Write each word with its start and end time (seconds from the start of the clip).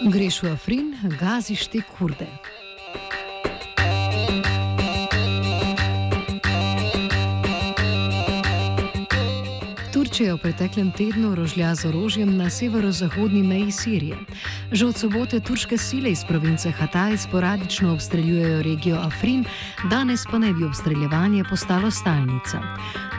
Greš 0.00 0.42
v 0.42 0.56
Afrin, 0.56 0.96
gaziš 1.20 1.68
te 1.68 1.82
kurde. 1.84 2.24
Turčija 9.92 10.34
v 10.34 10.40
preteklem 10.40 10.88
tednu 10.88 11.36
rožlja 11.36 11.76
z 11.76 11.92
orožjem 11.92 12.32
na 12.32 12.48
severozahodni 12.48 13.44
meji 13.44 13.68
Sirije. 13.68 14.16
Že 14.72 14.86
od 14.88 14.96
sobote 14.96 15.36
turške 15.40 15.76
sile 15.76 16.16
iz 16.16 16.24
province 16.24 16.72
Hataj 16.72 17.20
sporadično 17.20 17.92
obstreljujejo 17.92 18.62
regijo 18.64 18.96
Afrin, 18.96 19.44
danes 19.92 20.24
pa 20.24 20.40
naj 20.40 20.56
bi 20.56 20.64
obstreljevanje 20.64 21.44
postalo 21.44 21.90
stalnica. 21.92 22.64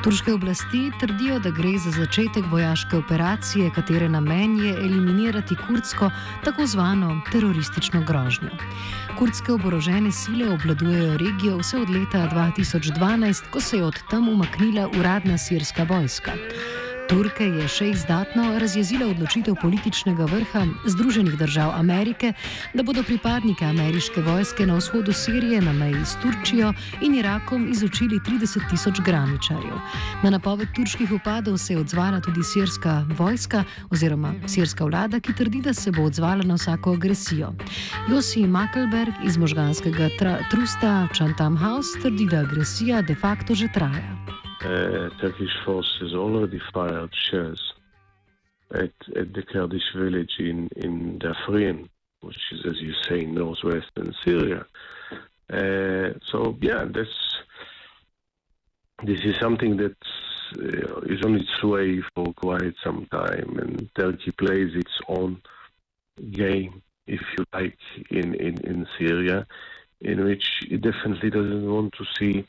Turške 0.04 0.34
oblasti 0.34 0.92
trdijo, 1.00 1.40
da 1.40 1.52
gre 1.52 1.78
za 1.78 1.92
začetek 1.92 2.46
vojaške 2.50 2.98
operacije, 2.98 3.70
katere 3.76 4.10
namen 4.10 4.58
je 4.58 4.74
eliminirati 4.74 5.56
kurdsko, 5.68 6.10
tako 6.44 6.66
zvano 6.66 7.22
teroristično 7.32 8.02
grožnjo. 8.08 8.50
Kurdske 9.20 9.54
oborožene 9.54 10.12
sile 10.12 10.50
obvladujejo 10.54 11.18
regijo 11.18 11.58
vse 11.58 11.78
od 11.78 11.90
leta 11.90 12.30
2012, 12.34 13.44
ko 13.52 13.62
se 13.62 13.78
je 13.78 13.84
od 13.84 14.00
tam 14.10 14.30
umaknila 14.30 14.90
uradna 15.00 15.38
sirska 15.38 15.84
vojska. 15.84 16.32
Turke 17.12 17.44
je 17.44 17.66
še 17.68 17.86
izdatno 17.92 18.46
razjezila 18.60 19.10
odločitev 19.12 19.58
političnega 19.60 20.24
vrha 20.32 20.62
Združenih 20.88 21.34
držav 21.36 21.74
Amerike, 21.76 22.30
da 22.72 22.86
bodo 22.88 23.04
pripadnike 23.04 23.66
ameriške 23.68 24.22
vojske 24.24 24.64
na 24.66 24.78
vzhodu 24.80 25.12
Sirije 25.12 25.60
na 25.62 25.74
meji 25.76 26.06
s 26.08 26.16
Turčijo 26.24 26.72
in 27.04 27.18
Irakom 27.20 27.68
izučili 27.68 28.22
30 28.24 28.64
tisoč 28.70 29.02
graničarjev. 29.04 29.76
Na 30.24 30.32
napoved 30.32 30.72
turških 30.76 31.12
upadov 31.12 31.58
se 31.58 31.74
je 31.74 31.82
odzvala 31.84 32.22
tudi 32.24 32.48
sirska 32.48 33.04
vojska 33.20 33.64
oziroma 33.92 34.32
sirska 34.48 34.88
vlada, 34.88 35.20
ki 35.20 35.36
trdi, 35.36 35.62
da 35.62 35.74
se 35.74 35.92
bo 35.92 36.08
odzvala 36.08 36.48
na 36.48 36.56
vsako 36.56 36.94
agresijo. 36.96 37.52
Josi 38.08 38.48
Makelberg 38.48 39.20
iz 39.28 39.38
možganskega 39.38 40.08
trusta 40.52 41.10
Chantam 41.12 41.58
House 41.58 42.00
trdi, 42.02 42.30
da 42.32 42.46
agresija 42.48 43.02
de 43.02 43.16
facto 43.16 43.56
že 43.56 43.68
traja. 43.68 44.41
Uh, 44.64 45.10
Turkish 45.20 45.56
forces 45.66 46.14
already 46.14 46.60
fired 46.74 47.14
shells 47.14 47.74
at, 48.74 48.92
at 49.16 49.34
the 49.34 49.44
Kurdish 49.44 49.94
village 49.96 50.36
in, 50.40 50.70
in 50.76 51.20
Dafrin, 51.20 51.90
which 52.22 52.40
is, 52.52 52.66
as 52.66 52.82
you 52.82 52.94
say, 53.08 53.26
northwestern 53.26 54.14
Syria. 54.24 54.66
Uh, 55.52 56.18
so, 56.26 56.58
yeah, 56.62 56.86
this, 56.86 57.10
this 59.04 59.22
is 59.22 59.36
something 59.40 59.78
that 59.78 59.98
uh, 60.58 61.02
is 61.02 61.22
on 61.26 61.36
its 61.36 61.64
way 61.64 62.02
for 62.16 62.34
quite 62.34 62.76
some 62.84 63.08
time, 63.12 63.58
and 63.60 63.90
Turkey 63.96 64.32
plays 64.32 64.76
its 64.76 65.00
own 65.08 65.42
game, 66.32 66.82
if 67.08 67.22
you 67.38 67.44
like, 67.54 67.78
in, 68.10 68.36
in, 68.36 68.58
in 68.60 68.88
Syria, 68.98 69.48
in 70.00 70.24
which 70.24 70.62
it 70.70 70.82
definitely 70.82 71.30
doesn't 71.30 71.70
want 71.70 71.94
to 71.94 72.06
see 72.18 72.48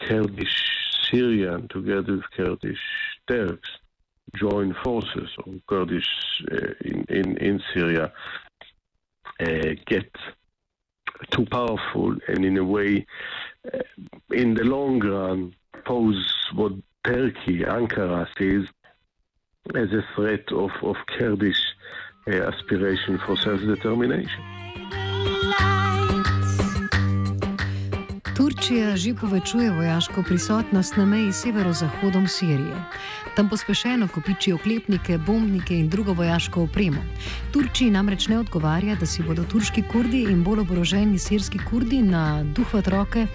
Kurdish 0.00 0.89
Syrian 1.10 1.68
together 1.68 2.16
with 2.16 2.30
Kurdish 2.36 2.78
Turks 3.26 3.70
join 4.34 4.74
forces 4.84 5.28
or 5.44 5.54
Kurdish 5.68 6.08
uh, 6.50 6.56
in, 6.82 7.04
in, 7.08 7.36
in 7.38 7.62
Syria 7.74 8.12
uh, 9.40 9.74
get 9.86 10.10
too 11.30 11.46
powerful 11.46 12.16
and 12.28 12.44
in 12.44 12.56
a 12.56 12.64
way 12.64 13.06
uh, 13.72 13.78
in 14.30 14.54
the 14.54 14.64
long 14.64 15.00
run 15.00 15.54
pose 15.84 16.34
what 16.54 16.72
Turkey, 17.04 17.60
Ankara 17.60 18.26
sees 18.38 18.66
as 19.74 19.92
a 19.92 20.04
threat 20.14 20.50
of, 20.52 20.70
of 20.82 20.96
Kurdish 21.18 21.62
uh, 22.28 22.32
aspiration 22.32 23.18
for 23.26 23.36
self-determination. 23.36 25.79
Turčija 28.70 28.94
že 28.96 29.18
povečuje 29.18 29.66
vojaško 29.70 30.22
prisotnost 30.22 30.94
na 30.96 31.02
meji 31.02 31.32
severozahodom 31.32 32.28
Sirije. 32.30 32.78
Tam 33.34 33.48
pospešeno 33.50 34.06
kopiči 34.08 34.52
oklepnike, 34.52 35.18
bombnike 35.18 35.74
in 35.74 35.88
drugo 35.88 36.12
vojaško 36.12 36.62
opremo. 36.62 37.02
Turčiji 37.52 37.90
namreč 37.90 38.28
ne 38.28 38.38
odgovarja, 38.38 38.94
da 38.94 39.06
si 39.06 39.26
bodo 39.26 39.42
turški 39.42 39.82
kurdi 39.90 40.22
in 40.30 40.44
bolj 40.46 40.62
oboroženi 40.62 41.18
sirski 41.18 41.58
kurdi 41.70 41.98
na 42.02 42.44
duhvat 42.44 42.86
roke. 42.88 43.26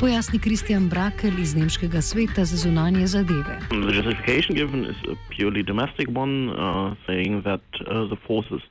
Pojasni 0.00 0.40
Kristjan 0.40 0.88
Brakel 0.88 1.36
iz 1.38 1.52
Nemškega 1.54 2.00
sveta 2.00 2.44
za 2.44 2.56
zunanje 2.56 3.06
zadeve. 3.06 3.60
The 3.68 3.92
justification 3.92 4.56
given 4.56 4.88
is 4.88 4.96
a 5.04 5.16
purely 5.36 5.62
domestic 5.62 6.08
one, 6.16 6.48
uh, 6.48 6.96
saying 7.06 7.44
that 7.44 7.60
uh, 7.84 8.08
the 8.08 8.16
forces 8.26 8.64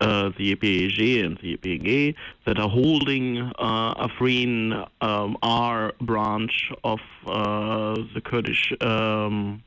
uh, 0.00 0.30
the 0.36 0.54
EPG 0.54 1.24
and 1.24 1.38
the 1.38 1.56
EPG 1.56 2.14
that 2.44 2.58
are 2.58 2.68
holding 2.68 3.38
uh, 3.58 4.06
Afrin 4.06 4.86
um, 5.00 5.36
a 5.42 5.92
branch 6.00 6.72
of 6.84 7.00
uh, 7.26 7.94
the 8.14 8.20
Kurdish 8.20 8.72
um, 8.80 9.62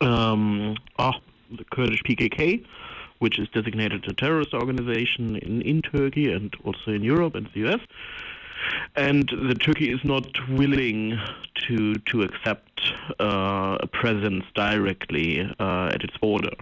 um, 0.00 0.76
oh, 0.98 1.12
the 1.50 1.64
Kurdish 1.64 2.02
PKK, 2.02 2.64
which 3.18 3.38
is 3.38 3.48
designated 3.50 4.04
a 4.08 4.14
terrorist 4.14 4.54
organization 4.54 5.36
in, 5.36 5.62
in 5.62 5.82
Turkey 5.82 6.32
and 6.32 6.54
also 6.64 6.92
in 6.92 7.02
Europe 7.02 7.34
and 7.34 7.48
the 7.54 7.68
US. 7.68 7.80
And 8.96 9.28
the 9.28 9.54
Turkey 9.54 9.90
is 9.90 10.00
not 10.04 10.26
willing 10.48 11.20
to 11.66 11.94
to 11.94 12.22
accept 12.22 12.92
uh, 13.20 13.76
a 13.80 13.86
presence 13.86 14.44
directly 14.54 15.40
uh, 15.58 15.90
at 15.92 16.02
its 16.02 16.16
border. 16.16 16.54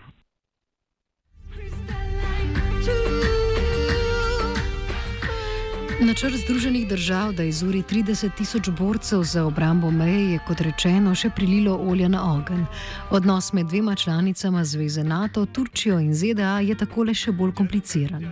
Načrt 6.12 6.37
Združenih 6.37 6.88
držav, 6.88 7.32
da 7.32 7.43
izuri 7.43 7.82
30 7.82 8.37
tisoč 8.37 8.69
borcev 8.79 9.23
za 9.23 9.44
obrambo 9.44 9.91
meje, 9.91 10.32
je 10.32 10.41
kot 10.47 10.61
rečeno 10.61 11.14
še 11.17 11.31
prililo 11.37 11.73
olja 11.88 12.09
na 12.09 12.20
ogenj. 12.35 12.67
Odnos 13.11 13.53
med 13.56 13.67
dvema 13.73 13.94
članicama 13.94 14.64
zveze 14.64 15.05
NATO, 15.05 15.47
Turčijo 15.47 15.97
in 15.99 16.12
ZDA 16.14 16.59
je 16.61 16.76
takole 16.76 17.14
še 17.14 17.32
bolj 17.32 17.55
kompliciran. 17.56 18.29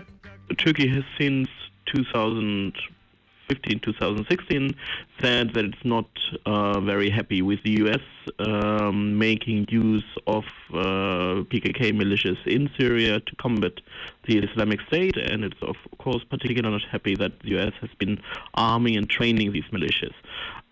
Turkey 0.60 0.92
has 0.92 1.08
since 1.16 1.48
2015-2016 3.50 4.74
said 5.20 5.52
that 5.54 5.64
it's 5.64 5.84
not 5.84 6.06
uh, 6.46 6.80
very 6.80 7.10
happy 7.10 7.42
with 7.42 7.62
the 7.64 7.82
US 7.82 8.00
um, 8.38 9.18
making 9.18 9.66
use 9.68 10.04
of 10.26 10.44
uh, 10.72 11.42
PKK 11.50 11.92
militias 11.92 12.38
in 12.46 12.70
Syria 12.78 13.20
to 13.20 13.36
combat 13.36 13.72
the 14.26 14.38
Islamic 14.38 14.80
State, 14.82 15.16
and 15.16 15.44
it's 15.44 15.60
of 15.62 15.76
course 15.98 16.22
particularly 16.24 16.70
not 16.70 16.82
happy 16.90 17.14
that 17.16 17.40
the 17.40 17.58
US 17.58 17.72
has 17.80 17.90
been 17.98 18.20
arming 18.54 18.96
and 18.96 19.08
training 19.08 19.52
these 19.52 19.64
militias. 19.72 20.14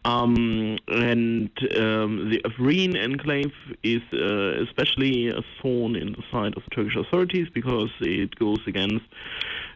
Um, 0.04 0.78
and 0.88 1.50
um, 1.76 2.30
the 2.30 2.40
Afrin 2.44 2.96
enclave 2.96 3.52
is 3.82 4.02
uh, 4.12 4.62
especially 4.62 5.28
a 5.28 5.42
thorn 5.60 5.96
in 5.96 6.12
the 6.12 6.22
side 6.30 6.56
of 6.56 6.62
the 6.64 6.70
Turkish 6.70 6.96
authorities 6.96 7.48
because 7.52 7.90
it 8.00 8.34
goes 8.36 8.60
against 8.66 9.04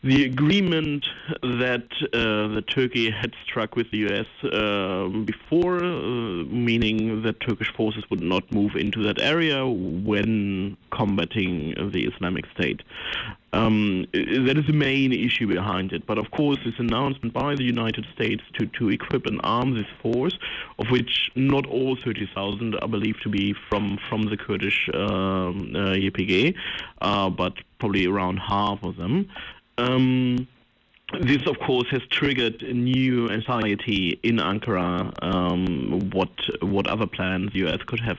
the 0.02 0.24
agreement 0.24 1.06
that 1.42 1.86
uh, 2.12 2.60
Turkey 2.72 3.10
had 3.10 3.34
struck 3.44 3.76
with 3.76 3.90
the 3.90 3.98
US 4.08 4.26
um, 4.52 5.24
before, 5.24 5.76
uh, 5.82 6.44
meaning 6.44 7.22
that 7.22 7.40
Turkish 7.40 7.72
forces 7.76 8.04
would 8.10 8.22
not 8.22 8.50
move 8.52 8.74
into 8.74 9.02
that 9.04 9.20
area 9.20 9.66
when 9.66 10.76
combating 10.90 11.74
the 11.92 12.04
Islamic 12.04 12.46
State. 12.54 12.82
Um, 13.54 14.06
that 14.12 14.56
is 14.56 14.66
the 14.66 14.72
main 14.72 15.12
issue 15.12 15.46
behind 15.46 15.92
it. 15.92 16.06
But 16.06 16.18
of 16.18 16.30
course, 16.30 16.58
this 16.64 16.74
announcement 16.78 17.34
by 17.34 17.54
the 17.54 17.64
United 17.64 18.06
States 18.14 18.42
to, 18.58 18.66
to 18.78 18.88
equip 18.88 19.26
and 19.26 19.40
arm 19.44 19.74
this 19.74 19.86
force, 20.00 20.38
of 20.78 20.86
which 20.90 21.30
not 21.34 21.66
all 21.66 21.96
30,000 21.96 22.76
are 22.76 22.88
believed 22.88 23.22
to 23.22 23.28
be 23.28 23.54
from, 23.68 23.98
from 24.08 24.22
the 24.22 24.36
Kurdish 24.36 24.88
um, 24.94 25.72
uh, 25.74 25.94
YPG, 25.94 26.54
uh, 27.02 27.28
but 27.28 27.54
probably 27.78 28.06
around 28.06 28.38
half 28.38 28.82
of 28.82 28.96
them. 28.96 29.28
Um, 29.76 30.48
this, 31.20 31.46
of 31.46 31.58
course, 31.58 31.88
has 31.90 32.00
triggered 32.10 32.62
a 32.62 32.72
new 32.72 33.28
anxiety 33.28 34.18
in 34.22 34.36
Ankara. 34.36 35.12
Um, 35.22 36.10
what 36.10 36.30
what 36.62 36.86
other 36.86 37.06
plans 37.06 37.52
the 37.52 37.66
US 37.66 37.82
could 37.86 38.00
have 38.00 38.18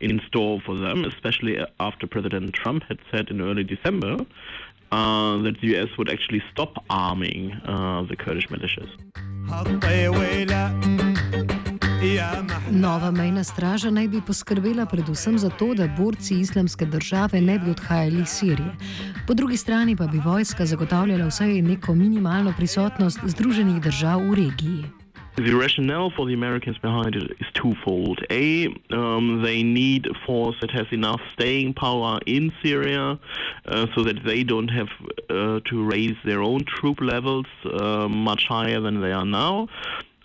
in 0.00 0.20
store 0.28 0.60
for 0.66 0.74
them, 0.76 1.04
especially 1.04 1.58
after 1.78 2.06
President 2.06 2.54
Trump 2.54 2.84
had 2.88 2.98
said 3.10 3.30
in 3.30 3.40
early 3.40 3.64
December 3.64 4.12
uh, 4.92 5.36
that 5.44 5.54
the 5.60 5.76
US 5.76 5.90
would 5.98 6.10
actually 6.10 6.42
stop 6.52 6.72
arming 6.88 7.52
uh, 7.52 8.02
the 8.08 8.16
Kurdish 8.16 8.48
militias. 8.48 8.90
Nova 12.70 13.10
mejna 13.10 13.44
straža 13.44 13.90
naj 13.90 14.08
bi 14.08 14.20
poskrbela 14.26 14.86
predvsem 14.86 15.38
za 15.38 15.50
to, 15.50 15.74
da 15.74 15.88
borci 15.98 16.40
islamske 16.40 16.86
države 16.86 17.40
ne 17.40 17.58
bi 17.58 17.70
odhajali 17.70 18.20
iz 18.20 18.28
Sirije. 18.28 18.72
Po 19.26 19.34
drugi 19.34 19.56
strani 19.56 19.96
pa 19.96 20.06
bi 20.06 20.18
vojska 20.18 20.66
zagotavljala 20.66 21.26
vsaj 21.26 21.62
neko 21.62 21.94
minimalno 21.94 22.54
prisotnost 22.56 23.18
Združenih 23.24 23.82
držav 23.82 24.20
v 24.20 24.34
regiji. 24.34 24.99
The 25.46 25.54
rationale 25.54 26.10
for 26.10 26.26
the 26.26 26.34
Americans 26.34 26.76
behind 26.76 27.16
it 27.16 27.30
is 27.40 27.46
twofold. 27.54 28.18
A, 28.30 28.66
um, 28.90 29.40
they 29.42 29.62
need 29.62 30.06
a 30.06 30.14
force 30.26 30.56
that 30.60 30.70
has 30.70 30.86
enough 30.92 31.20
staying 31.32 31.72
power 31.74 32.18
in 32.26 32.52
Syria 32.62 33.18
uh, 33.64 33.86
so 33.94 34.04
that 34.04 34.22
they 34.22 34.42
don't 34.44 34.68
have 34.68 34.88
uh, 35.30 35.60
to 35.64 35.84
raise 35.84 36.16
their 36.26 36.42
own 36.42 36.60
troop 36.66 37.00
levels 37.00 37.46
uh, 37.64 38.06
much 38.08 38.42
higher 38.48 38.80
than 38.80 39.00
they 39.00 39.12
are 39.12 39.24
now. 39.24 39.68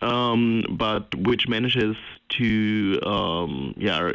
um, 0.01 0.63
but 0.69 1.13
which 1.15 1.47
manages 1.47 1.95
to 2.29 2.99
um, 3.05 3.73
yeah 3.77 4.11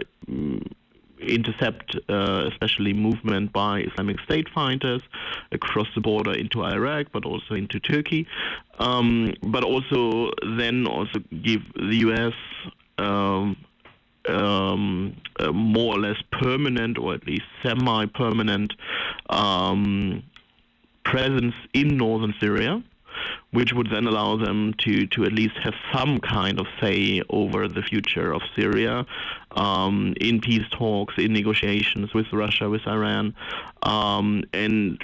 intercept 1.20 1.96
uh, 2.08 2.48
especially 2.50 2.92
movement 2.92 3.52
by 3.52 3.80
Islamic 3.80 4.20
State 4.20 4.48
fighters 4.48 5.02
across 5.52 5.88
the 5.94 6.00
border 6.00 6.32
into 6.32 6.64
Iraq, 6.64 7.08
but 7.12 7.24
also 7.24 7.54
into 7.54 7.78
Turkey, 7.80 8.26
um, 8.78 9.32
but 9.42 9.64
also 9.64 10.30
then 10.56 10.86
also 10.86 11.20
give 11.42 11.62
the 11.74 11.96
U.S. 12.06 12.34
Um, 12.98 13.56
um, 14.28 15.16
more 15.52 15.96
or 15.96 16.00
less 16.00 16.18
permanent, 16.30 16.98
or 16.98 17.14
at 17.14 17.26
least 17.26 17.44
semi-permanent 17.62 18.74
um, 19.30 20.22
presence 21.04 21.54
in 21.72 21.96
northern 21.96 22.34
Syria 22.38 22.82
which 23.52 23.72
would 23.72 23.90
then 23.90 24.06
allow 24.06 24.36
them 24.36 24.74
to, 24.78 25.06
to 25.08 25.24
at 25.24 25.32
least 25.32 25.56
have 25.62 25.74
some 25.92 26.18
kind 26.18 26.60
of 26.60 26.66
say 26.80 27.20
over 27.30 27.66
the 27.66 27.82
future 27.82 28.32
of 28.32 28.42
Syria 28.54 29.04
um, 29.52 30.14
in 30.20 30.40
peace 30.40 30.66
talks, 30.70 31.14
in 31.18 31.32
negotiations 31.32 32.14
with 32.14 32.26
Russia, 32.32 32.70
with 32.70 32.86
Iran. 32.86 33.34
Um, 33.82 34.44
and 34.52 34.98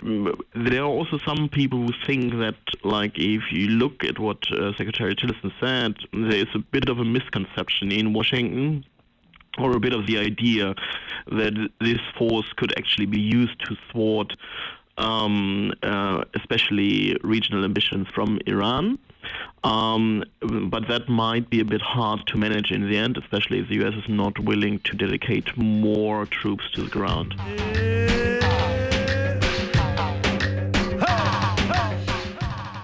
there 0.55 0.83
are 0.83 0.87
also 0.87 1.19
some 1.27 1.49
people 1.49 1.81
who 1.81 1.93
think 2.07 2.35
that, 2.35 2.57
like, 2.85 3.19
if 3.19 3.43
you 3.51 3.69
look 3.69 4.05
at 4.05 4.19
what 4.19 4.39
uh, 4.53 4.77
Secretary 4.77 5.17
Tillerson 5.17 5.53
said, 5.61 5.97
there 6.13 6.41
is 6.41 6.55
a 6.55 6.61
bit 6.61 6.89
of 6.89 6.99
a 6.99 7.05
misconception 7.05 7.91
in 7.91 8.13
Washington 8.13 8.85
or 9.59 9.75
a 9.75 9.81
bit 9.81 9.93
of 9.93 10.07
the 10.07 10.19
idea 10.19 10.75
that 11.27 11.71
this 11.81 12.01
force 12.19 12.47
could 12.57 12.73
actually 12.79 13.07
be 13.07 13.21
used 13.21 13.59
to 13.65 13.77
thwart 13.91 14.33
um, 14.99 15.73
uh, 15.83 16.25
especially 16.35 17.17
regional 17.23 17.65
ambitions 17.65 18.07
from 18.15 18.39
Iran. 18.47 18.99
Um, 19.65 20.23
but 20.41 20.87
that 20.89 21.09
might 21.09 21.51
be 21.51 21.61
a 21.61 21.65
bit 21.65 21.83
hard 21.83 22.21
to 22.29 22.39
manage 22.39 22.71
in 22.71 22.89
the 22.89 22.97
end, 22.97 23.17
especially 23.17 23.59
if 23.59 23.69
the 23.69 23.85
US 23.85 23.95
is 23.95 24.09
not 24.09 24.39
willing 24.39 24.79
to 24.81 24.97
dedicate 24.97 25.57
more 25.57 26.27
troops 26.27 26.71
to 26.75 26.83
the 26.83 26.91
ground. 26.91 27.35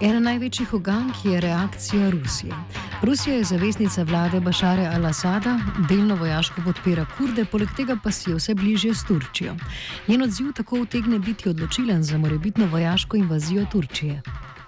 Ena 0.03 0.19
največjih 0.19 0.73
ugank 0.73 1.25
je 1.25 1.39
reakcija 1.39 2.09
Rusije. 2.09 2.82
Rusija 3.03 3.35
je 3.35 3.43
zaveznica 3.43 4.03
vlade 4.03 4.39
Bašare 4.39 4.81
al-Assada, 4.81 5.59
delno 5.89 6.15
vojaško 6.15 6.61
podpira 6.65 7.05
kurde, 7.17 7.43
poleg 7.51 7.67
tega 7.77 7.97
pa 8.03 8.11
si 8.11 8.29
je 8.29 8.35
vse 8.37 8.55
bližje 8.55 8.93
s 8.93 9.03
Turčijo. 9.07 9.55
Njen 10.07 10.23
odziv 10.23 10.53
tako 10.55 10.79
utegne 10.81 11.19
biti 11.19 11.49
odločilen 11.49 12.03
za 12.03 12.17
morebitno 12.17 12.65
vojaško 12.71 13.17
invazijo 13.17 13.65
Turčije. 13.71 14.21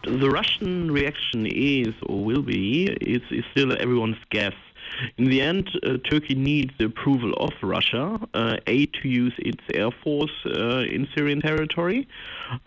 The 0.04 0.28
Russian 0.38 0.92
reaction 0.96 1.46
is, 1.46 1.96
or 2.10 2.18
will 2.28 2.44
be, 2.44 2.92
is, 3.16 3.24
is 3.32 3.46
still 3.52 3.72
everyone's 3.72 4.24
guess. 4.32 4.60
In 5.18 5.25
the 5.25 5.42
end, 5.42 5.69
uh, 5.83 5.97
Turkey 6.09 6.36
needs 6.36 6.74
the 6.77 6.86
approval 6.86 7.33
of 7.33 7.51
Russia, 7.62 8.19
uh, 8.33 8.57
A, 8.68 8.86
to 8.88 9.07
use 9.07 9.33
its 9.39 9.63
air 9.74 9.92
force 10.03 10.31
uh, 10.45 10.80
in 10.80 11.07
Syrian 11.15 11.42
territory, 11.42 12.07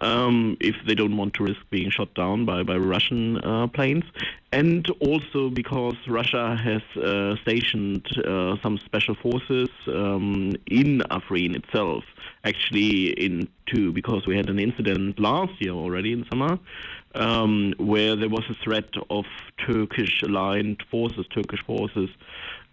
um, 0.00 0.56
if 0.60 0.76
they 0.86 0.94
don't 0.94 1.16
want 1.16 1.34
to 1.34 1.44
risk 1.44 1.60
being 1.70 1.90
shot 1.90 2.12
down 2.14 2.44
by, 2.44 2.62
by 2.62 2.76
Russian 2.76 3.38
uh, 3.38 3.66
planes, 3.68 4.04
and 4.52 4.88
also 5.00 5.50
because 5.50 5.96
Russia 6.06 6.56
has 6.56 6.82
uh, 7.02 7.36
stationed 7.42 8.06
uh, 8.24 8.56
some 8.62 8.78
special 8.78 9.14
forces 9.14 9.68
um, 9.88 10.52
in 10.66 11.02
Afrin 11.10 11.54
itself, 11.54 12.04
actually 12.44 13.10
into 13.10 13.92
because 13.92 14.26
we 14.26 14.36
had 14.36 14.48
an 14.48 14.58
incident 14.58 15.18
last 15.18 15.52
year 15.60 15.72
already 15.72 16.12
in 16.12 16.24
summer 16.30 16.58
um, 17.14 17.74
where 17.78 18.16
there 18.16 18.28
was 18.28 18.44
a 18.48 18.54
threat 18.62 18.90
of 19.10 19.24
Turkish 19.66 20.22
aligned 20.22 20.82
forces, 20.90 21.26
Turkish 21.34 21.62
forces 21.64 22.08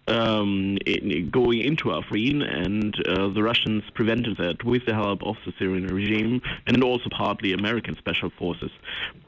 um, 0.08 0.78
in, 0.86 1.30
going 1.30 1.60
into 1.60 1.86
Afrin, 1.86 2.42
and 2.42 2.94
uh, 3.08 3.28
the 3.28 3.42
Russians 3.42 3.82
prevented 3.94 4.36
that 4.38 4.62
with 4.64 4.86
the 4.86 4.94
help 4.94 5.22
of 5.24 5.36
the 5.44 5.52
Syrian 5.58 5.86
regime 5.88 6.40
and 6.66 6.82
also 6.84 7.08
partly 7.10 7.52
American 7.52 7.96
special 7.96 8.30
forces. 8.38 8.70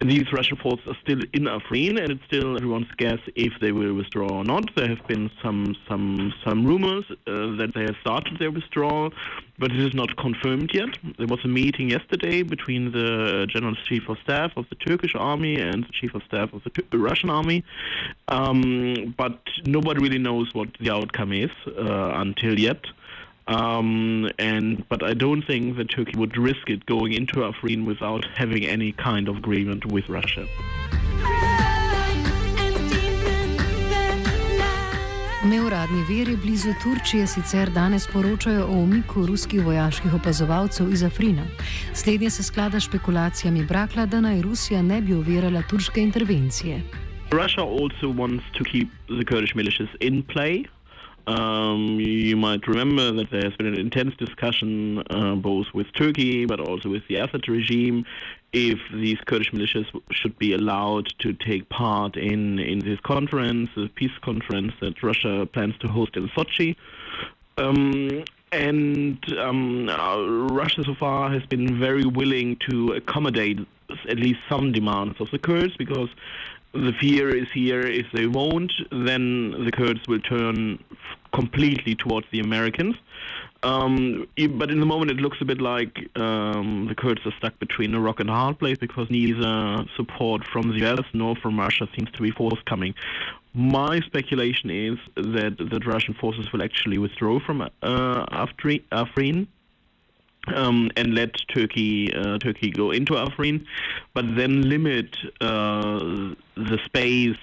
These 0.00 0.32
Russian 0.32 0.56
forces 0.56 0.86
are 0.86 0.96
still 1.02 1.20
in 1.32 1.44
Afrin, 1.44 2.00
and 2.00 2.10
it's 2.12 2.24
still 2.26 2.56
everyone's 2.56 2.90
guess 2.96 3.18
if 3.34 3.52
they 3.60 3.72
will 3.72 3.94
withdraw 3.94 4.28
or 4.28 4.44
not. 4.44 4.70
There 4.76 4.88
have 4.88 5.04
been 5.08 5.30
some 5.42 5.74
some 5.88 6.32
some 6.46 6.64
rumors 6.64 7.04
uh, 7.10 7.56
that 7.56 7.72
they 7.74 7.82
have 7.82 7.96
started 8.00 8.38
their 8.38 8.52
withdrawal, 8.52 9.10
but 9.58 9.72
it 9.72 9.80
is 9.80 9.94
not 9.94 10.16
confirmed 10.16 10.70
yet. 10.72 10.90
There 11.18 11.26
was 11.26 11.40
a 11.44 11.48
meeting 11.48 11.90
yesterday 11.90 12.42
between 12.42 12.92
the 12.92 13.46
General 13.48 13.74
Chief 13.88 14.08
of 14.08 14.18
Staff 14.22 14.52
of 14.56 14.68
the 14.68 14.76
Turkish 14.76 15.14
army 15.14 15.60
and 15.60 15.84
the 15.84 15.92
Chief 15.92 16.14
of 16.14 16.22
Staff 16.24 16.52
of 16.52 16.62
the 16.90 16.98
Russian 16.98 17.30
army, 17.30 17.64
um, 18.28 19.14
but 19.16 19.40
nobody 19.64 20.00
really 20.00 20.18
knows 20.18 20.54
what 20.54 20.68
the 20.80 20.90
outcome 20.90 21.32
is 21.32 21.50
uh, 21.66 22.12
until 22.14 22.58
yet. 22.58 22.84
Um, 23.48 24.28
and 24.38 24.86
but 24.90 25.02
I 25.02 25.14
don't 25.14 25.42
think 25.42 25.78
that 25.78 25.86
Turkey 25.90 26.18
would 26.18 26.36
risk 26.36 26.68
it 26.68 26.84
going 26.84 27.14
into 27.14 27.36
Afrin 27.36 27.86
without 27.86 28.26
having 28.36 28.66
any 28.66 28.92
kind 28.92 29.26
of 29.26 29.38
agreement 29.38 29.86
with 29.86 30.06
Russia. 30.08 30.46
Neuradni 35.48 36.02
veri 36.08 36.36
blizu 36.36 36.72
Turčije 36.82 37.26
sicer 37.26 37.70
danes 37.70 38.06
poročajo 38.12 38.64
o 38.66 38.82
umiku 38.82 39.26
ruskih 39.26 39.64
vojaških 39.64 40.14
opazovalcev 40.14 40.92
iz 40.92 41.02
Afrina. 41.02 41.42
Slednje 41.94 42.30
se 42.30 42.42
sklada 42.42 42.80
špekulacijami 42.80 43.64
Brakla, 43.64 44.06
da 44.06 44.20
naj 44.20 44.42
Rusija 44.42 44.82
ne 44.82 45.00
bi 45.00 45.14
ovirala 45.14 45.62
turške 45.70 46.02
intervencije. 46.02 46.82
Russia 47.32 47.62
also 47.62 48.06
wants 48.20 48.44
to 48.58 48.64
keep 48.64 48.88
the 49.06 49.24
Kurdish 49.24 49.54
militias 49.54 49.88
in 50.00 50.22
play. 50.22 50.64
Um, 51.28 52.00
you 52.00 52.36
might 52.36 52.66
remember 52.66 53.12
that 53.12 53.30
there 53.30 53.44
has 53.44 53.56
been 53.58 53.66
an 53.66 53.80
intense 53.80 54.14
discussion 54.16 55.02
uh, 55.10 55.34
both 55.34 55.66
with 55.74 55.86
Turkey 55.92 56.46
but 56.46 56.60
also 56.60 56.88
with 56.88 57.02
the 57.08 57.16
Assad 57.24 57.48
regime 57.48 58.04
if 58.52 58.78
these 58.92 59.18
Kurdish 59.26 59.52
militias 59.52 59.86
should 60.10 60.38
be 60.38 60.54
allowed 60.54 61.12
to 61.18 61.32
take 61.34 61.68
part 61.68 62.16
in, 62.16 62.58
in 62.58 62.78
this 62.80 62.98
conference, 63.00 63.70
the 63.76 63.88
peace 63.94 64.16
conference 64.22 64.72
that 64.80 65.02
Russia 65.02 65.46
plans 65.52 65.76
to 65.80 65.88
host 65.88 66.16
in 66.16 66.28
Sochi. 66.30 66.76
Um, 67.58 68.24
and 68.50 69.38
um, 69.38 69.88
uh, 69.88 70.22
Russia 70.50 70.82
so 70.84 70.94
far 70.94 71.30
has 71.30 71.44
been 71.46 71.78
very 71.78 72.06
willing 72.06 72.56
to 72.70 72.92
accommodate 72.92 73.58
at 74.08 74.16
least 74.16 74.38
some 74.48 74.72
demands 74.72 75.20
of 75.20 75.30
the 75.30 75.38
Kurds 75.38 75.76
because 75.76 76.08
the 76.72 76.92
fear 77.00 77.34
is 77.34 77.48
here 77.52 77.80
if 77.80 78.06
they 78.12 78.26
won't, 78.26 78.72
then 78.90 79.64
the 79.64 79.72
Kurds 79.72 80.06
will 80.06 80.20
turn 80.20 80.82
completely 81.32 81.94
towards 81.94 82.26
the 82.30 82.40
Americans. 82.40 82.96
Um, 83.62 84.28
but 84.56 84.70
in 84.70 84.78
the 84.78 84.86
moment, 84.86 85.10
it 85.10 85.16
looks 85.16 85.38
a 85.40 85.44
bit 85.44 85.60
like 85.60 85.98
um, 86.16 86.86
the 86.88 86.94
Kurds 86.94 87.20
are 87.26 87.32
stuck 87.38 87.58
between 87.58 87.92
a 87.94 88.00
rock 88.00 88.20
and 88.20 88.30
a 88.30 88.32
hard 88.32 88.58
place 88.58 88.78
because 88.78 89.10
neither 89.10 89.84
support 89.96 90.46
from 90.46 90.68
the 90.68 90.86
US 90.86 91.04
nor 91.12 91.34
from 91.36 91.58
Russia 91.58 91.88
seems 91.96 92.10
to 92.12 92.22
be 92.22 92.30
forthcoming. 92.30 92.94
My 93.54 94.00
speculation 94.00 94.70
is 94.70 94.98
that 95.16 95.56
the 95.58 95.80
Russian 95.84 96.14
forces 96.14 96.52
will 96.52 96.62
actually 96.62 96.98
withdraw 96.98 97.40
from 97.40 97.62
uh, 97.62 97.68
Afrin. 97.82 99.48
Um, 100.54 100.90
and 100.96 101.14
let 101.14 101.34
Turkey 101.52 102.10
uh, 102.14 102.38
Turkey 102.38 102.70
go 102.70 102.90
into 102.90 103.12
Afrin, 103.14 103.66
but 104.14 104.24
then 104.34 104.62
limit 104.62 105.14
uh, 105.42 105.98
the 106.56 106.78
space 106.86 107.36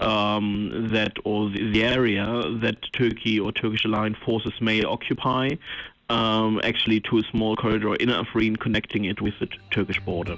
um, 0.00 0.88
that 0.92 1.12
or 1.24 1.50
the 1.50 1.84
area 1.84 2.26
that 2.62 2.76
Turkey 2.92 3.38
or 3.38 3.52
Turkish 3.52 3.84
aligned 3.84 4.16
forces 4.24 4.52
may 4.60 4.82
occupy. 4.82 5.50
Um, 6.08 6.60
actually, 6.64 7.00
to 7.00 7.18
a 7.18 7.22
small 7.30 7.54
corridor 7.54 7.94
in 7.94 8.08
Afrin, 8.08 8.58
connecting 8.58 9.04
it 9.04 9.20
with 9.20 9.34
the 9.38 9.46
Turkish 9.70 10.00
border. 10.00 10.36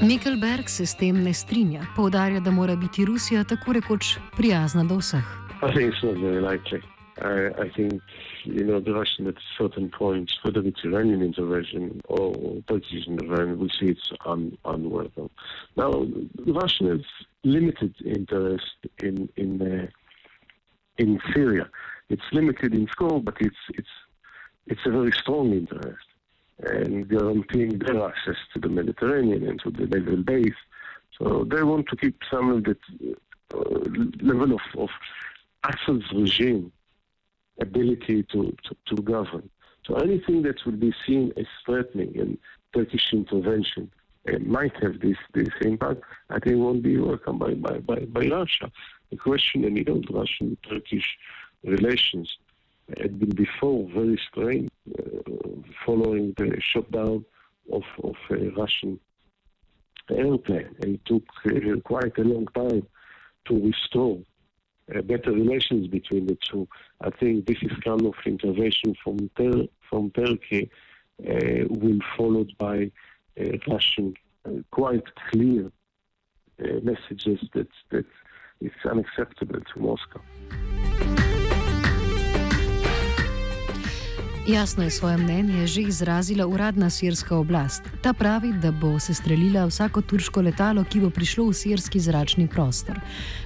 Mikkelberg 0.00 0.68
se 0.68 0.86
s 0.86 0.94
tem 0.94 1.24
ne 1.24 1.32
strinja, 1.32 1.84
poudarja, 1.96 2.40
da 2.40 2.50
mora 2.50 2.76
biti 2.76 3.04
Rusija 3.04 3.44
tako 3.44 3.72
rekoč 3.72 4.16
prijazna 4.36 4.84
do 4.84 4.96
vseh. 4.96 5.22
I 5.62 5.72
think 5.72 5.92
it's 5.92 6.02
not 6.02 6.16
very 6.16 6.40
likely. 6.40 6.80
I, 7.20 7.48
I 7.62 7.68
think 7.76 8.00
you 8.44 8.64
know, 8.64 8.80
the 8.80 8.94
Russian 8.94 9.26
at 9.26 9.34
certain 9.58 9.90
points, 9.90 10.38
whether 10.42 10.60
it's 10.60 10.84
Iranian 10.84 11.22
intervention 11.22 12.00
or 12.08 12.62
Turkish 12.66 13.06
intervention, 13.06 13.58
we 13.58 13.68
see 13.68 13.88
it's 13.88 14.10
un, 14.24 14.56
unworkable. 14.64 15.30
Now, 15.76 15.90
the 15.90 16.52
Russian 16.52 16.88
has 16.88 17.04
limited 17.44 17.94
interest 18.04 18.76
in 19.02 19.28
in 19.36 19.60
uh, 19.60 19.86
in 20.98 21.20
Syria. 21.34 21.68
It's 22.08 22.22
limited 22.32 22.74
in 22.74 22.88
scope, 22.88 23.24
but 23.24 23.36
it's 23.40 23.62
it's 23.74 23.94
it's 24.66 24.80
a 24.86 24.90
very 24.90 25.12
strong 25.12 25.52
interest, 25.52 26.06
and 26.60 27.08
guaranteeing 27.08 27.78
their 27.78 28.08
access 28.08 28.36
to 28.54 28.60
the 28.60 28.68
Mediterranean 28.68 29.46
and 29.46 29.60
to 29.60 29.70
the 29.70 29.86
naval 29.86 30.22
base. 30.22 30.60
So 31.18 31.44
they 31.50 31.62
want 31.62 31.86
to 31.88 31.96
keep 31.96 32.18
some 32.30 32.50
of 32.50 32.64
the 32.64 32.76
uh, 33.52 33.58
level 34.22 34.54
of, 34.54 34.60
of 34.78 34.88
Assad's 35.64 36.10
regime 36.12 36.72
ability 37.60 38.24
to, 38.32 38.56
to, 38.64 38.76
to 38.94 39.02
govern. 39.02 39.48
So 39.86 39.94
anything 39.96 40.42
that 40.42 40.64
would 40.66 40.80
be 40.80 40.94
seen 41.06 41.32
as 41.36 41.46
threatening 41.64 42.18
and 42.18 42.38
Turkish 42.74 43.12
intervention 43.12 43.90
uh, 44.28 44.38
might 44.40 44.72
have 44.82 45.00
this, 45.00 45.16
this 45.34 45.48
impact, 45.62 46.02
I 46.28 46.38
think 46.38 46.56
won't 46.56 46.82
be 46.82 46.98
welcomed 46.98 47.40
by, 47.40 47.54
by, 47.54 47.78
by, 47.78 48.00
by 48.00 48.20
Russia. 48.26 48.70
The 49.10 49.16
question 49.16 49.64
in 49.64 49.78
Iran 49.78 50.04
Russian 50.10 50.56
Turkish 50.68 51.16
relations 51.64 52.28
had 52.98 53.18
been 53.18 53.30
before 53.30 53.88
very 53.94 54.20
strained 54.30 54.70
uh, 54.98 55.02
following 55.84 56.34
the 56.36 56.56
shutdown 56.60 57.24
of, 57.72 57.82
of 58.02 58.14
a 58.30 58.50
Russian 58.50 59.00
airplane. 60.10 60.74
And 60.82 60.94
it 60.96 61.04
took 61.06 61.24
uh, 61.46 61.80
quite 61.84 62.16
a 62.18 62.22
long 62.22 62.46
time 62.54 62.86
to 63.46 63.60
restore 63.60 64.18
better 65.02 65.32
relations 65.32 65.86
between 65.88 66.26
the 66.26 66.36
two. 66.50 66.68
I 67.00 67.10
think 67.10 67.46
this 67.46 67.58
is 67.62 67.72
kind 67.84 68.04
of 68.04 68.14
intervention 68.26 68.94
from 69.02 69.30
from 69.88 70.10
Turkey 70.10 70.70
uh, 71.28 71.64
will 71.68 71.98
followed 72.16 72.52
by 72.58 72.90
uh, 73.40 73.44
Russian 73.68 74.14
uh, 74.44 74.50
quite 74.70 75.04
clear 75.30 75.70
uh, 76.62 76.80
messages 76.82 77.40
that 77.54 77.68
that 77.90 78.06
it's 78.60 78.84
unacceptable 78.84 79.60
to 79.60 79.80
Moscow. 79.80 80.20
Jasno 84.48 84.84
je 84.84 84.90
svoje 84.90 85.16
mnenje 85.16 85.66
že 85.66 85.80
izrazila 85.80 86.46
uradna 86.46 86.90
sirska 86.90 87.36
oblast. 87.36 87.82
Ta 88.02 88.12
pravi, 88.12 88.52
da 88.62 88.72
bo 88.72 88.98
se 88.98 89.14
streljila 89.14 89.66
vsako 89.66 90.00
turško 90.00 90.40
letalo, 90.40 90.84
ki 90.84 91.00
bo 91.00 91.10
prišlo 91.10 91.44
v 91.44 91.52
sirski 91.52 92.00
zračni 92.00 92.48
prostor. 92.48 92.96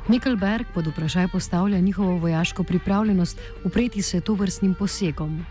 Mikkelberg 0.09 0.67
pod 0.75 0.87
vprašaj 0.87 1.29
postavlja 1.33 1.79
njihovo 1.79 2.19
vojaško 2.19 2.63
pripravljenost 2.63 3.41
upreti 3.65 4.03
se 4.03 4.21
to 4.21 4.35
vrstnim 4.35 4.75
posegom. 4.79 5.47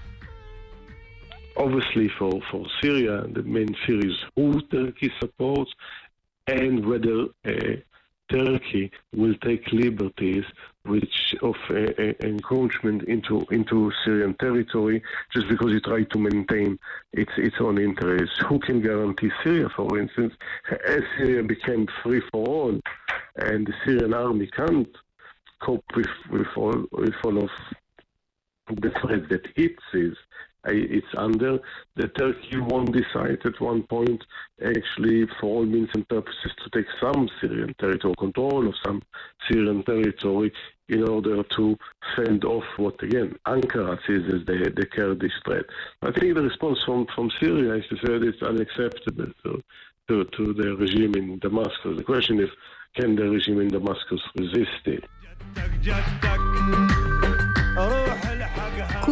Obviously, 1.55 2.09
for, 2.17 2.33
for 2.51 2.65
Syria, 2.81 3.21
the 3.33 3.43
main 3.45 3.75
fear 3.85 3.99
is 3.99 4.17
who 4.35 4.61
Turkey 4.71 5.11
supports 5.19 5.71
and 6.47 6.85
whether 6.85 7.17
uh, 7.45 7.92
Turkey 8.33 8.91
will 9.15 9.35
take 9.35 9.71
liberties 9.71 10.43
which 10.85 11.35
of 11.43 11.55
uh, 11.69 11.75
uh, 11.75 12.13
encroachment 12.21 13.03
into 13.03 13.45
into 13.51 13.91
Syrian 14.03 14.33
territory 14.33 15.03
just 15.31 15.47
because 15.47 15.71
it 15.73 15.83
tried 15.83 16.09
to 16.11 16.17
maintain 16.17 16.79
its 17.11 17.31
its 17.37 17.55
own 17.59 17.77
interests. 17.77 18.35
Who 18.49 18.57
can 18.59 18.81
guarantee 18.81 19.29
Syria, 19.43 19.69
for 19.69 19.99
instance, 19.99 20.33
as 20.87 21.03
Syria 21.17 21.43
became 21.43 21.87
free 22.01 22.21
for 22.31 22.45
all, 22.47 22.79
and 23.35 23.67
the 23.67 23.73
Syrian 23.85 24.13
army 24.15 24.47
can't 24.47 24.89
cope 25.61 25.85
with 25.95 26.15
with 26.31 26.47
all 26.57 26.85
with 26.91 27.15
all 27.23 27.37
of 27.37 27.51
the 28.81 28.91
threat 29.01 29.29
that 29.29 29.45
it 29.55 29.75
sees 29.91 30.15
it's 30.65 31.07
under. 31.17 31.59
The 31.95 32.07
Turkey 32.09 32.57
won't 32.59 32.93
decide 32.93 33.39
at 33.45 33.59
one 33.59 33.83
point, 33.83 34.23
actually, 34.65 35.27
for 35.39 35.47
all 35.47 35.65
means 35.65 35.89
and 35.93 36.07
purposes, 36.07 36.51
to 36.63 36.69
take 36.69 36.87
some 37.01 37.29
Syrian 37.41 37.75
territorial 37.79 38.15
control 38.15 38.67
of 38.67 38.75
some 38.85 39.01
Syrian 39.49 39.83
territory 39.83 40.51
in 40.89 41.07
order 41.07 41.43
to 41.43 41.77
fend 42.15 42.43
off 42.43 42.63
what, 42.77 43.01
again, 43.01 43.35
Ankara 43.47 43.97
sees 44.05 44.25
as 44.33 44.45
the, 44.45 44.71
the 44.75 44.85
Kurdish 44.85 45.31
threat. 45.45 45.65
I 46.01 46.11
think 46.11 46.35
the 46.35 46.41
response 46.41 46.83
from, 46.85 47.07
from 47.15 47.31
Syria 47.39 47.75
is 47.75 47.85
to 47.89 47.95
say 47.97 48.19
that 48.19 48.23
it's 48.23 48.41
unacceptable 48.41 49.31
to, 49.43 49.63
to, 50.09 50.25
to 50.25 50.53
the 50.53 50.75
regime 50.75 51.15
in 51.15 51.39
Damascus. 51.39 51.97
The 51.97 52.03
question 52.03 52.39
is, 52.39 52.49
can 52.95 53.15
the 53.15 53.29
regime 53.29 53.61
in 53.61 53.69
Damascus 53.69 54.21
resist 54.37 54.85
it? 54.85 55.03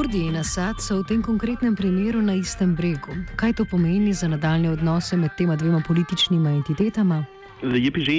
Kurdi 0.01 0.25
in 0.27 0.35
Asad 0.35 0.81
so 0.81 1.03
v 1.03 1.03
tem 1.05 1.21
konkretnem 1.21 1.75
primeru 1.77 2.25
na 2.25 2.33
istem 2.33 2.73
bregu. 2.73 3.13
Kaj 3.37 3.53
to 3.53 3.65
pomeni 3.69 4.13
za 4.17 4.25
nadaljne 4.27 4.71
odnose 4.73 5.17
med 5.17 5.29
tema 5.37 5.53
dvema 5.55 5.83
političnima 5.87 6.49
entitetama? 6.49 7.25
The 7.61 7.77
YPG 7.77 8.09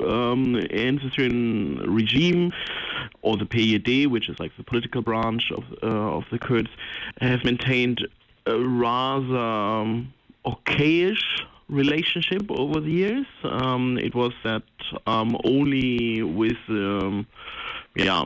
um, 0.00 0.56
and 0.72 1.04
the 1.04 1.10
Syrian 1.12 1.76
regime, 1.84 2.52
or 3.20 3.36
the 3.36 3.44
PYD, 3.44 4.08
which 4.08 4.30
is 4.30 4.40
like 4.40 4.56
the 4.56 4.64
political 4.64 5.02
branch 5.02 5.52
of, 5.52 5.64
uh, 5.82 6.16
of 6.16 6.24
the 6.32 6.38
Kurds, 6.38 6.72
have 7.20 7.44
maintained 7.44 8.08
a 8.46 8.56
rather 8.56 9.36
um, 9.36 10.08
okayish 10.46 11.44
relationship 11.68 12.48
over 12.48 12.80
the 12.80 12.90
years. 12.90 13.26
Um, 13.44 13.98
it 13.98 14.14
was 14.14 14.32
that 14.42 14.64
um, 15.06 15.36
only 15.44 16.22
with 16.22 16.64
um, 16.70 17.26
yeah, 17.94 18.24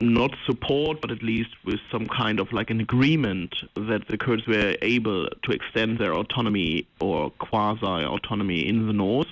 not 0.00 0.32
support, 0.44 1.00
but 1.00 1.10
at 1.10 1.22
least 1.22 1.50
with 1.64 1.80
some 1.90 2.06
kind 2.06 2.40
of 2.40 2.52
like 2.52 2.70
an 2.70 2.80
agreement 2.80 3.54
that 3.74 4.08
the 4.08 4.18
Kurds 4.18 4.46
were 4.46 4.76
able 4.82 5.28
to 5.28 5.50
extend 5.52 5.98
their 5.98 6.14
autonomy 6.14 6.86
or 7.00 7.30
quasi 7.30 7.86
autonomy 7.86 8.66
in 8.66 8.86
the 8.86 8.92
north. 8.92 9.28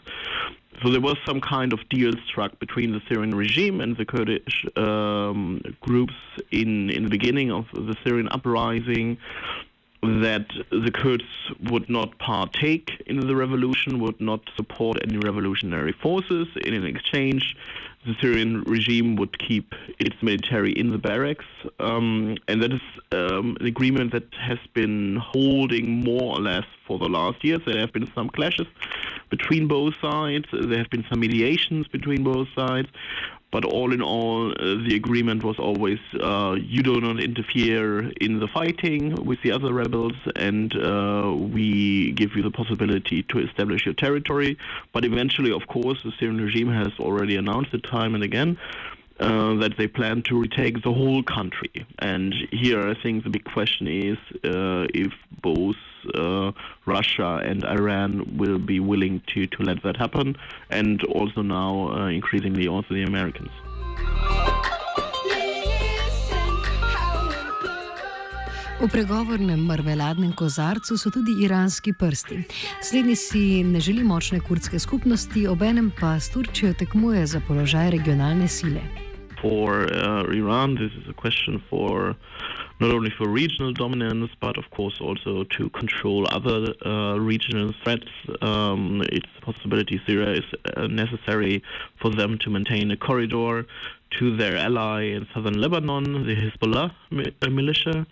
So 0.83 0.91
there 0.91 1.01
was 1.01 1.17
some 1.25 1.41
kind 1.41 1.73
of 1.73 1.89
deal 1.89 2.13
struck 2.27 2.59
between 2.59 2.93
the 2.93 3.01
Syrian 3.09 3.35
regime 3.35 3.81
and 3.81 3.97
the 3.97 4.05
Kurdish 4.05 4.67
um, 4.77 5.63
groups 5.81 6.15
in 6.51 6.91
in 6.91 7.05
the 7.05 7.11
beginning 7.11 7.53
of 7.53 7.67
the 7.73 7.95
Syrian 8.05 8.29
uprising 8.31 9.19
that 10.05 10.47
the 10.71 10.91
Kurds 10.91 11.25
would 11.71 11.89
not 11.89 12.19
partake 12.19 12.91
in 13.07 13.21
the 13.21 13.35
revolution, 13.35 14.01
would 14.01 14.21
not 14.21 14.41
support 14.57 14.99
any 15.03 15.19
revolutionary 15.19 15.93
forces. 15.93 16.47
In 16.65 16.85
exchange, 16.85 17.57
the 18.07 18.15
Syrian 18.21 18.63
regime 18.65 19.17
would 19.17 19.39
keep 19.39 19.75
its 19.99 20.17
military 20.23 20.73
in 20.73 20.91
the 20.91 20.99
barracks. 20.99 21.47
Um, 21.81 22.37
and 22.49 22.63
that 22.63 22.73
is 22.73 22.81
um, 23.13 23.57
an 23.61 23.67
agreement 23.67 24.13
that 24.13 24.33
has 24.35 24.59
been 24.75 25.17
holding 25.17 26.05
more 26.05 26.37
or 26.37 26.41
less 26.41 26.67
for 26.87 26.99
the 26.99 27.09
last 27.09 27.43
years. 27.43 27.61
There 27.67 27.79
have 27.79 27.93
been 27.93 28.11
some 28.15 28.29
clashes 28.29 28.67
between 29.31 29.67
both 29.67 29.95
sides, 30.01 30.47
there 30.53 30.79
have 30.79 30.91
been 30.91 31.05
some 31.09 31.21
mediations 31.21 31.89
between 31.89 32.23
both 32.23 32.49
sides. 32.55 32.89
But 33.55 33.65
all 33.65 33.93
in 33.93 34.03
all, 34.03 34.51
uh, 34.51 34.55
the 34.85 34.97
agreement 34.97 35.45
was 35.45 35.61
always 35.61 36.01
uh, 36.21 36.57
you 36.59 36.83
do 36.83 37.01
not 37.01 37.21
interfere 37.21 38.11
in 38.21 38.41
the 38.41 38.49
fighting 38.49 39.15
with 39.25 39.39
the 39.43 39.53
other 39.53 39.73
rebels, 39.73 40.15
and 40.35 40.75
uh, 40.75 41.33
we 41.33 42.11
give 42.17 42.35
you 42.35 42.43
the 42.43 42.51
possibility 42.51 43.23
to 43.23 43.39
establish 43.39 43.85
your 43.85 43.95
territory. 43.95 44.59
But 44.93 45.05
eventually, 45.05 45.53
of 45.53 45.69
course, 45.69 45.99
the 46.03 46.11
Syrian 46.19 46.41
regime 46.41 46.69
has 46.73 46.93
already 46.99 47.37
announced 47.37 47.73
it 47.75 47.85
time 47.85 48.17
and 48.17 48.25
again 48.25 48.59
uh, 49.21 49.55
that 49.55 49.75
they 49.79 49.87
plan 49.87 50.23
to 50.23 50.41
retake 50.41 50.83
the 50.83 50.93
whole 50.93 51.23
country. 51.23 51.87
And 51.99 52.35
here, 52.51 52.89
I 52.89 52.95
think 53.01 53.25
the 53.25 53.31
big 53.31 53.45
question 53.45 53.87
is 53.87 54.19
uh, 54.45 54.87
if 54.93 55.13
both 55.43 55.77
uh, 56.15 56.53
Russia 56.87 57.41
and 57.45 57.65
Iran 57.65 58.37
will 58.37 58.59
be 58.59 58.81
willing 58.81 59.23
to, 59.29 59.47
to 59.47 59.63
let 59.63 59.83
that 59.83 59.97
happen, 59.97 60.37
and 60.71 61.03
also 61.05 61.43
now 61.43 61.91
uh, 61.93 62.09
increasingly 62.09 62.67
also 62.67 62.95
the 62.95 63.05
Americans. 63.05 63.51
V 68.85 68.89
pregovornem 68.93 69.61
marmeladnem 69.65 70.33
kozarcu 70.37 70.99
so 71.01 71.09
tudi 71.11 71.33
iranski 71.41 71.95
prsti. 71.97 72.43
Slednji 72.85 73.17
si 73.17 73.63
ne 73.65 73.81
želi 73.81 74.05
močne 74.05 74.41
kurdske 74.45 74.79
skupnosti, 74.79 75.47
obenem 75.49 75.89
pa 76.01 76.21
s 76.21 76.29
Turčijo 76.31 76.75
tekmuje 76.77 77.27
za 77.27 77.41
položaj 77.49 77.91
regionalne 77.91 78.49
sile. 78.49 78.85
For 79.41 79.89
uh, 79.89 80.29
Iran, 80.37 80.77
this 80.77 80.93
is 81.01 81.09
a 81.09 81.17
question 81.17 81.63
for 81.71 82.15
not 82.81 82.91
only 82.91 83.11
for 83.17 83.27
regional 83.29 83.73
dominance, 83.73 84.33
but 84.41 84.59
of 84.59 84.65
course 84.77 85.01
also 85.01 85.45
to 85.57 85.71
control 85.71 86.27
other 86.37 86.75
uh, 86.85 87.17
regional 87.17 87.73
threats. 87.83 88.13
Um, 88.43 89.03
it's 89.09 89.33
a 89.41 89.45
possibility 89.53 90.01
Syria 90.07 90.33
is 90.33 90.49
uh, 90.77 90.87
necessary 90.89 91.63
for 92.01 92.11
them 92.11 92.37
to 92.39 92.51
maintain 92.51 92.91
a 92.91 92.97
corridor 92.97 93.65
to 94.19 94.37
their 94.37 94.57
ally 94.57 95.03
in 95.17 95.27
southern 95.35 95.61
Lebanon, 95.61 96.27
the 96.27 96.35
Hezbollah 96.35 96.93
mi- 97.11 97.33
militia. 97.49 98.07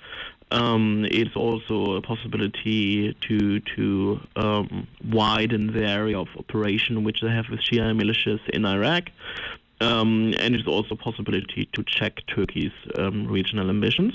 Um, 0.53 1.07
it's 1.11 1.35
also 1.35 1.97
a 1.97 2.03
possibility 2.03 3.17
to 3.27 3.61
to 3.75 4.21
um, 4.37 4.87
widen 5.03 5.73
the 5.73 5.87
area 5.87 6.19
of 6.19 6.29
operation 6.39 7.05
which 7.05 7.23
they 7.23 7.31
have 7.31 7.47
with 7.51 7.61
Shia 7.61 7.99
militias 7.99 8.41
in 8.51 8.67
Iraq. 8.67 9.05
Um, 9.81 10.35
and 10.39 10.55
it's 10.55 10.69
also 10.69 10.95
a 10.95 10.97
possibility 10.97 11.69
to 11.73 11.83
check 11.85 12.21
Turkey's 12.27 12.77
um, 12.99 13.27
regional 13.27 13.71
ambitions. 13.71 14.13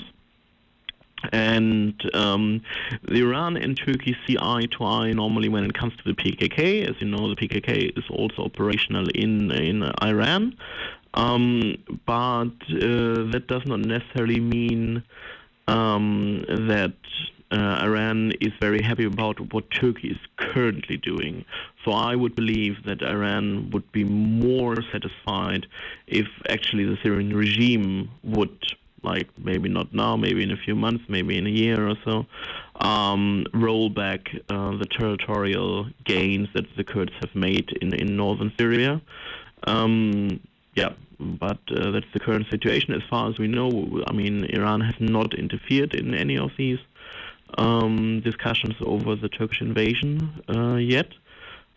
And 1.32 2.00
um, 2.14 2.62
the 3.02 3.22
Iran 3.22 3.56
and 3.56 3.76
Turkey 3.76 4.16
see 4.24 4.36
eye 4.40 4.66
to 4.78 4.84
eye 4.84 5.12
normally 5.12 5.48
when 5.48 5.64
it 5.64 5.74
comes 5.74 5.94
to 5.96 6.04
the 6.04 6.14
PKK. 6.14 6.88
As 6.88 6.94
you 7.00 7.08
know, 7.08 7.28
the 7.28 7.34
PKK 7.34 7.98
is 7.98 8.04
also 8.08 8.44
operational 8.44 9.08
in 9.08 9.50
in 9.50 9.82
Iran, 10.00 10.56
um, 11.14 11.76
but 12.06 12.54
uh, 12.70 13.26
that 13.32 13.44
does 13.48 13.64
not 13.66 13.80
necessarily 13.80 14.38
mean 14.38 15.02
um, 15.68 16.44
that 16.48 16.94
uh, 17.50 17.80
Iran 17.82 18.32
is 18.40 18.52
very 18.60 18.82
happy 18.82 19.04
about 19.04 19.52
what 19.52 19.70
Turkey 19.70 20.08
is 20.08 20.18
currently 20.36 20.96
doing. 20.96 21.44
So 21.84 21.92
I 21.92 22.14
would 22.14 22.34
believe 22.34 22.84
that 22.84 23.02
Iran 23.02 23.70
would 23.70 23.90
be 23.92 24.04
more 24.04 24.76
satisfied 24.92 25.66
if 26.06 26.26
actually 26.48 26.84
the 26.84 26.98
Syrian 27.02 27.34
regime 27.34 28.10
would, 28.22 28.58
like 29.02 29.28
maybe 29.38 29.68
not 29.68 29.94
now, 29.94 30.16
maybe 30.16 30.42
in 30.42 30.50
a 30.50 30.56
few 30.56 30.74
months, 30.74 31.04
maybe 31.08 31.38
in 31.38 31.46
a 31.46 31.50
year 31.50 31.88
or 31.88 31.96
so, 32.04 32.26
um, 32.80 33.46
roll 33.54 33.88
back 33.88 34.28
uh, 34.50 34.76
the 34.76 34.86
territorial 34.86 35.86
gains 36.04 36.48
that 36.54 36.66
the 36.76 36.84
Kurds 36.84 37.12
have 37.20 37.34
made 37.34 37.70
in, 37.80 37.94
in 37.94 38.16
northern 38.16 38.52
Syria. 38.58 39.00
Um, 39.64 40.40
yeah, 40.74 40.92
but 41.18 41.58
uh, 41.70 41.90
that's 41.90 42.06
the 42.12 42.20
current 42.20 42.46
situation. 42.50 42.94
As 42.94 43.02
far 43.08 43.28
as 43.28 43.38
we 43.38 43.48
know, 43.48 44.02
I 44.06 44.12
mean, 44.12 44.44
Iran 44.44 44.80
has 44.80 44.94
not 45.00 45.34
interfered 45.34 45.94
in 45.94 46.14
any 46.14 46.38
of 46.38 46.50
these 46.56 46.78
um, 47.56 48.20
discussions 48.20 48.74
over 48.80 49.16
the 49.16 49.28
Turkish 49.28 49.60
invasion 49.60 50.42
uh, 50.48 50.76
yet. 50.76 51.08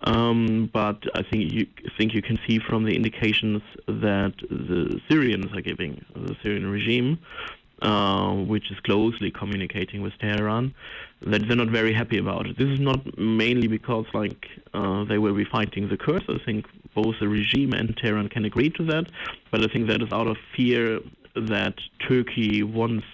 Um, 0.03 0.69
but 0.73 1.03
I 1.13 1.21
think 1.21 1.51
you 1.51 1.67
think 1.97 2.13
you 2.13 2.23
can 2.23 2.39
see 2.47 2.57
from 2.57 2.85
the 2.85 2.95
indications 2.95 3.61
that 3.85 4.33
the 4.49 4.99
Syrians 5.07 5.53
are 5.53 5.61
giving 5.61 6.03
the 6.15 6.35
Syrian 6.41 6.67
regime, 6.67 7.19
uh, 7.83 8.33
which 8.33 8.71
is 8.71 8.79
closely 8.79 9.29
communicating 9.29 10.01
with 10.01 10.13
Tehran, 10.19 10.73
that 11.21 11.47
they're 11.47 11.55
not 11.55 11.69
very 11.69 11.93
happy 11.93 12.17
about 12.17 12.47
it. 12.47 12.57
This 12.57 12.69
is 12.69 12.79
not 12.79 13.17
mainly 13.19 13.67
because 13.67 14.05
like 14.13 14.47
uh, 14.73 15.03
they 15.03 15.19
will 15.19 15.35
be 15.35 15.45
fighting 15.45 15.87
the 15.87 15.97
Kurds. 15.97 16.25
I 16.27 16.39
think 16.43 16.65
both 16.93 17.15
the 17.19 17.27
regime 17.27 17.73
and 17.73 17.95
Tehran 17.97 18.29
can 18.29 18.45
agree 18.45 18.69
to 18.71 18.83
that, 18.85 19.05
but 19.51 19.63
I 19.63 19.67
think 19.71 19.87
that 19.87 20.01
is 20.01 20.11
out 20.11 20.27
of 20.27 20.37
fear 20.55 20.99
that 21.35 21.75
Turkey 22.07 22.63
wants 22.63 23.05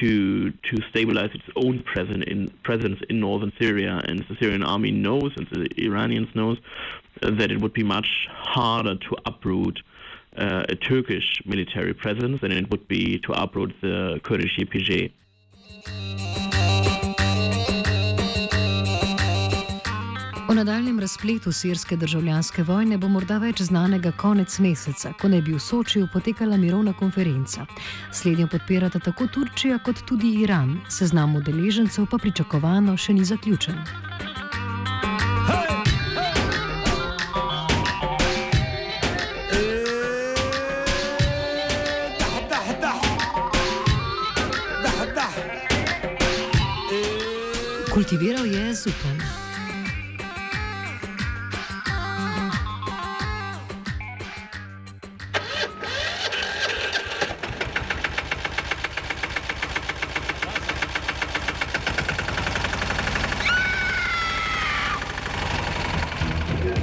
to 0.00 0.50
to 0.50 0.82
stabilize 0.90 1.30
its 1.32 1.48
own 1.56 1.82
presence 1.82 2.24
in 2.26 2.48
presence 2.62 3.00
in 3.08 3.20
northern 3.20 3.52
Syria, 3.58 4.02
and 4.04 4.24
the 4.28 4.36
Syrian 4.40 4.62
army 4.62 4.90
knows, 4.90 5.32
and 5.36 5.46
the 5.50 5.68
Iranians 5.78 6.28
knows, 6.34 6.58
that 7.22 7.50
it 7.50 7.60
would 7.60 7.72
be 7.72 7.84
much 7.84 8.28
harder 8.30 8.96
to 8.96 9.16
uproot 9.24 9.80
uh, 10.36 10.64
a 10.68 10.76
Turkish 10.76 11.40
military 11.46 11.94
presence 11.94 12.40
than 12.40 12.52
it 12.52 12.70
would 12.70 12.86
be 12.88 13.18
to 13.20 13.32
uproot 13.32 13.74
the 13.80 14.20
Kurdish 14.22 14.56
YPG. 14.58 15.12
Nadaljem 20.56 21.00
razpletu 21.00 21.52
sirske 21.52 21.96
državljanske 21.96 22.62
vojne 22.62 22.96
bo 22.98 23.08
morda 23.08 23.36
več 23.38 23.60
znanega 23.62 24.12
konec 24.16 24.54
meseca, 24.58 25.12
ko 25.20 25.28
naj 25.28 25.42
bi 25.44 25.52
v 25.52 25.60
Sočiju 25.60 26.08
potekala 26.12 26.56
mirovna 26.56 26.94
konferenca. 26.96 27.66
Slednjo 28.12 28.48
podpirata 28.48 28.98
tako 28.98 29.26
Turčija 29.26 29.78
kot 29.84 30.00
tudi 30.08 30.32
Iran, 30.40 30.78
seznam 30.88 31.36
udeležencev 31.36 32.08
pa 32.08 32.16
pričakovano 32.18 32.96
še 32.96 33.12
ni 33.12 33.24
zaključen. 33.24 33.84
Kultiviral 47.92 48.46
je 48.46 48.70
zupan. 48.74 49.35